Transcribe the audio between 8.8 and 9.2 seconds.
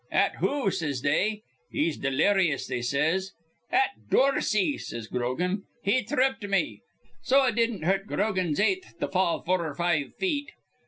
to